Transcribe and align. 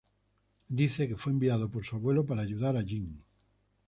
Dice 0.67 1.07
que 1.07 1.15
fue 1.15 1.31
enviado 1.31 1.69
por 1.69 1.85
su 1.85 1.95
abuelo 1.95 2.25
para 2.25 2.41
ayudar 2.41 2.75
a 2.75 2.81
Jin. 2.81 3.23